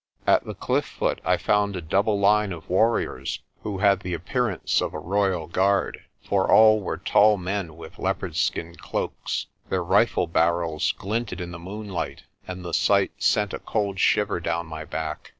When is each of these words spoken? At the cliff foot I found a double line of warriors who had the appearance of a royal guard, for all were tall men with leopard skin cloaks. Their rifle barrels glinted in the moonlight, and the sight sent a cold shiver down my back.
At 0.25 0.45
the 0.45 0.55
cliff 0.55 0.85
foot 0.85 1.21
I 1.23 1.37
found 1.37 1.75
a 1.75 1.79
double 1.81 2.19
line 2.19 2.51
of 2.51 2.67
warriors 2.67 3.43
who 3.61 3.77
had 3.77 3.99
the 3.99 4.15
appearance 4.15 4.81
of 4.81 4.95
a 4.95 4.99
royal 4.99 5.45
guard, 5.45 6.01
for 6.23 6.49
all 6.51 6.81
were 6.81 6.97
tall 6.97 7.37
men 7.37 7.75
with 7.77 7.99
leopard 7.99 8.35
skin 8.35 8.73
cloaks. 8.73 9.45
Their 9.69 9.83
rifle 9.83 10.25
barrels 10.25 10.91
glinted 10.93 11.39
in 11.39 11.51
the 11.51 11.59
moonlight, 11.59 12.23
and 12.47 12.65
the 12.65 12.73
sight 12.73 13.11
sent 13.19 13.53
a 13.53 13.59
cold 13.59 13.99
shiver 13.99 14.39
down 14.39 14.65
my 14.65 14.85
back. 14.85 15.29